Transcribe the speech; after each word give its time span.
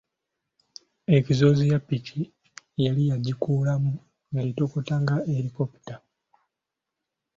Ekizoosi 1.17 1.65
ya 1.71 1.79
ppiki 1.81 2.19
yali 2.85 3.03
yagikuulamu 3.11 3.91
ng’etokota 4.35 4.95
nga 5.01 5.15
erikopita. 5.35 5.95